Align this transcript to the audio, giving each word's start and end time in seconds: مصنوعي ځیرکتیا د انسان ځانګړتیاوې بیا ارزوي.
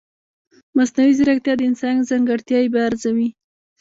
مصنوعي 0.77 1.13
ځیرکتیا 1.17 1.53
د 1.57 1.61
انسان 1.69 1.95
ځانګړتیاوې 2.09 2.69
بیا 2.73 2.83
ارزوي. 2.87 3.29